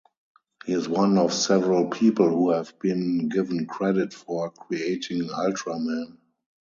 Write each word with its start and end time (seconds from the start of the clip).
He 0.65 0.73
is 0.73 0.89
one 0.89 1.19
of 1.19 1.31
several 1.31 1.87
people 1.91 2.27
who 2.27 2.49
have 2.49 2.73
been 2.79 3.29
given 3.29 3.67
credit 3.67 4.13
for 4.15 4.49
creating 4.49 5.29
Ultraman. 5.29 6.17